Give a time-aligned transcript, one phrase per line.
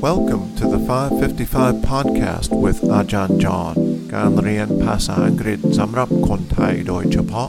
[0.00, 3.74] Welcome to the 555 podcast with อาจารย์จอห์น
[4.14, 7.48] การเรียนภาษาอังกฤษสำหรับคนไทยโดยเฉพาะ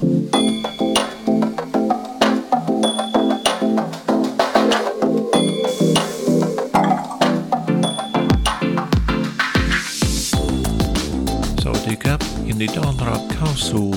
[11.64, 13.88] สวัสดีครับ ยินดีต้อนรับเข้าสู่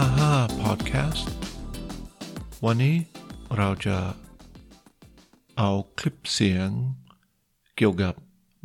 [0.00, 1.26] 555 podcast
[2.64, 2.96] วันนี้
[3.56, 3.98] เราจะ
[5.58, 6.70] เอาคลิปเสียง
[7.75, 8.15] เกี่ยวกับ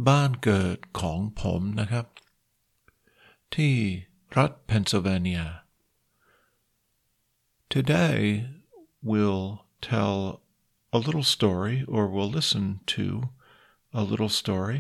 [0.09, 2.07] บ้านเกิดของผมนะครับ
[3.55, 3.75] ที่
[4.37, 5.43] รัฐเพนซิลเวเนีย
[7.75, 8.21] Today
[9.11, 9.49] we'll
[9.91, 10.41] tell
[10.97, 13.07] a little story or we'll listen to
[14.01, 14.79] a little story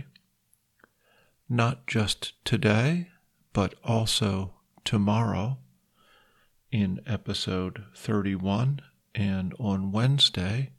[1.48, 2.90] not just today
[3.52, 4.30] but also
[4.84, 5.58] tomorrow
[6.70, 8.80] in episode 31
[9.14, 10.70] and on Wednesday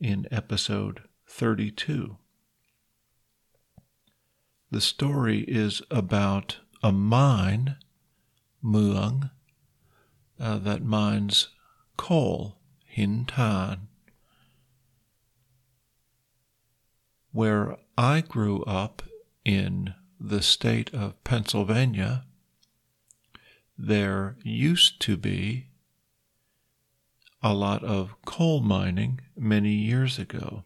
[0.00, 1.02] in episode
[1.35, 2.17] 32.
[4.69, 7.77] The story is about a mine,
[8.63, 9.31] Muang,
[10.39, 11.47] uh, that mines
[11.97, 12.59] coal,
[12.95, 13.87] Hintan,
[17.31, 19.01] where I grew up
[19.43, 22.25] in the state of Pennsylvania.
[23.75, 25.69] There used to be
[27.41, 30.65] a lot of coal mining many years ago.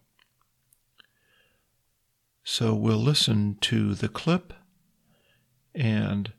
[2.49, 4.53] So we'll listen to the clip
[5.75, 6.31] and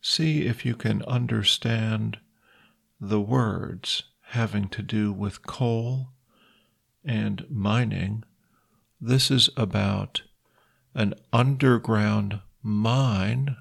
[0.00, 2.18] see if you can understand
[3.00, 6.08] the words having to do with coal
[7.04, 8.24] and mining.
[9.00, 10.22] This is about
[10.96, 13.56] an underground mine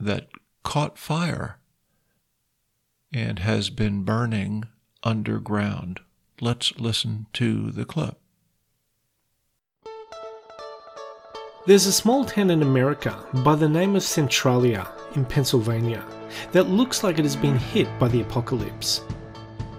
[0.00, 0.28] that
[0.62, 1.58] caught fire
[3.12, 4.64] and has been burning
[5.02, 6.00] underground.
[6.40, 8.19] Let's listen to the clip.
[11.66, 16.02] There's a small town in America by the name of Centralia in Pennsylvania
[16.52, 19.02] that looks like it has been hit by the apocalypse.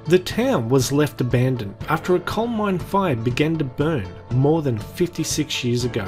[0.05, 4.77] The town was left abandoned after a coal mine fire began to burn more than
[4.77, 6.07] 56 years ago.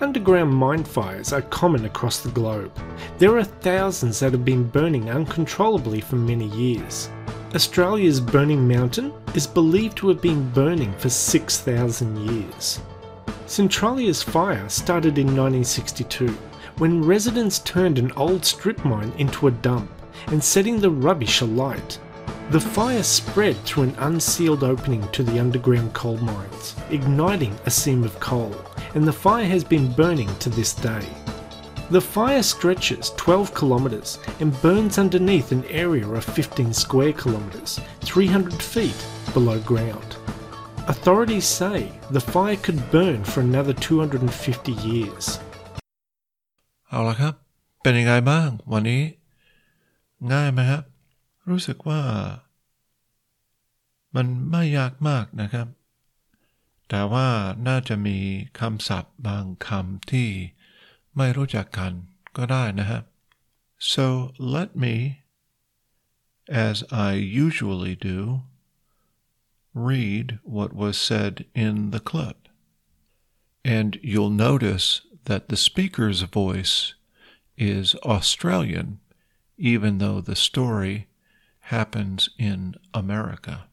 [0.00, 2.70] Underground mine fires are common across the globe.
[3.18, 7.10] There are thousands that have been burning uncontrollably for many years.
[7.52, 12.80] Australia's Burning Mountain is believed to have been burning for 6,000 years.
[13.48, 16.28] Centralia's fire started in 1962
[16.76, 19.90] when residents turned an old strip mine into a dump
[20.26, 21.98] and setting the rubbish alight.
[22.50, 28.04] The fire spread through an unsealed opening to the underground coal mines, igniting a seam
[28.04, 28.54] of coal,
[28.94, 31.06] and the fire has been burning to this day.
[31.88, 38.62] The fire stretches 12 kilometres and burns underneath an area of 15 square kilometres, 300
[38.62, 40.18] feet below ground.
[40.94, 45.24] Authorities say the fire could burn for another 250 years.
[46.88, 47.34] เอาละครับ
[47.82, 49.02] เป็นยังไงบ้าง วันนี้
[50.32, 50.82] ง่ายไหมครับ
[51.50, 52.00] รู้สึกว่า
[54.14, 55.66] มันไม่ยากมากนะครับ
[56.88, 57.28] แต่ว่า
[57.68, 58.18] น่าจะมี
[58.60, 60.28] คำศัพท์บางคำที่
[61.16, 61.92] ไม่รู้จักกัน
[62.36, 63.02] ก็ได้นะครับ
[63.92, 64.06] so
[64.54, 64.94] let me
[66.66, 66.76] as
[67.08, 67.10] I
[67.44, 68.18] usually do
[69.74, 72.48] read what was said in the clip.
[73.64, 76.94] And you'll notice that the speaker's voice
[77.56, 79.00] is Australian
[79.58, 81.08] even though the story
[81.60, 83.66] happens in America.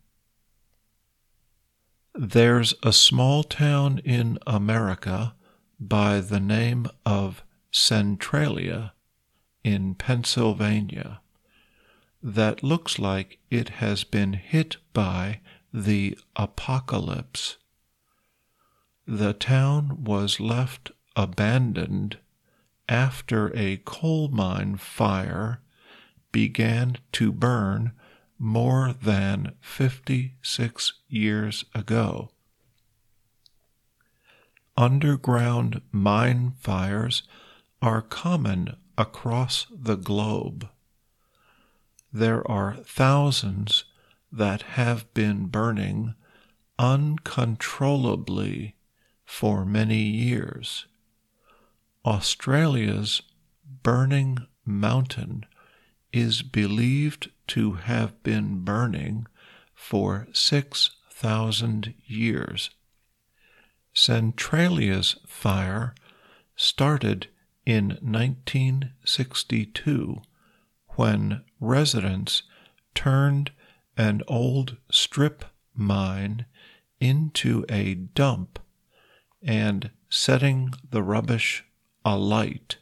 [2.14, 5.36] There's a small town in America
[5.80, 8.94] by the name of Centralia
[9.64, 11.20] in Pennsylvania
[12.24, 15.42] that looks like it has been hit by
[15.76, 17.58] the apocalypse.
[19.06, 22.18] The town was left abandoned
[22.88, 25.60] after a coal mine fire
[26.32, 27.92] began to burn
[28.40, 32.30] more than 56 years ago.
[34.78, 37.24] Underground mine fires
[37.82, 40.70] are common across the globe.
[42.14, 43.84] There are thousands
[44.32, 46.16] that have been burning
[46.78, 48.76] uncontrollably
[49.24, 50.86] for many years.
[52.06, 53.22] Australia's
[53.84, 55.46] Burning Mountain
[56.12, 59.28] is believed to have been burning
[59.74, 62.72] for 6,000 years.
[63.94, 65.94] Centralia's fire
[66.56, 67.28] started
[67.66, 70.22] in 1962
[70.90, 72.44] when residents
[72.94, 73.52] turned
[73.98, 76.46] an old strip mine
[77.00, 78.60] into a dump
[79.42, 81.64] and setting the rubbish
[82.04, 82.78] alight.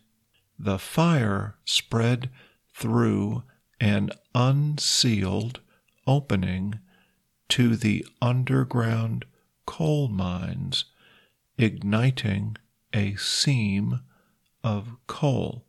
[0.57, 2.29] The fire spread
[2.73, 3.43] through
[3.79, 5.59] an unsealed
[6.07, 6.79] opening
[7.49, 9.25] to the underground
[9.65, 10.85] coal mines,
[11.57, 12.57] igniting
[12.93, 14.01] a seam
[14.63, 15.65] of coal.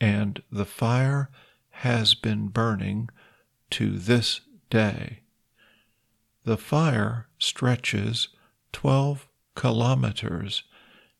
[0.00, 1.30] And the fire
[1.70, 3.10] has been burning
[3.70, 5.20] to this day.
[6.44, 8.28] The fire stretches
[8.72, 10.64] 12 kilometers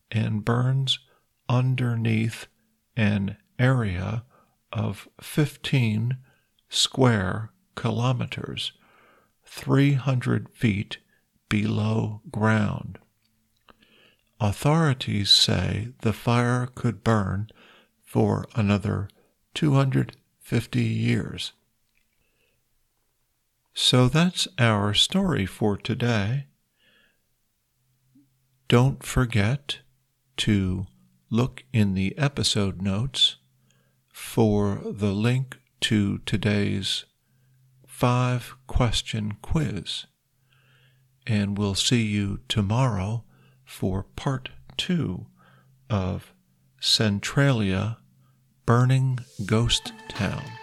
[0.09, 0.99] and burns
[1.47, 2.47] underneath
[2.95, 4.23] an area
[4.73, 6.17] of 15
[6.69, 8.73] square kilometers,
[9.45, 10.97] 300 feet
[11.49, 12.97] below ground.
[14.39, 17.49] Authorities say the fire could burn
[18.03, 19.07] for another
[19.53, 21.53] 250 years.
[23.73, 26.47] So that's our story for today.
[28.67, 29.79] Don't forget
[30.37, 30.87] to
[31.29, 33.37] look in the episode notes
[34.09, 37.05] for the link to today's
[37.87, 40.05] five question quiz.
[41.25, 43.23] And we'll see you tomorrow
[43.63, 45.27] for part two
[45.89, 46.33] of
[46.79, 47.97] Centralia
[48.65, 50.60] Burning Ghost Town.